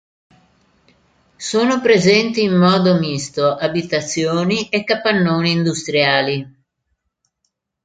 Sono 1.37 1.79
presenti 1.79 2.41
in 2.41 2.53
modo 2.55 2.97
misto 2.97 3.53
abitazioni 3.53 4.67
e 4.69 4.83
capannoni 4.83 5.51
industriali. 5.51 6.63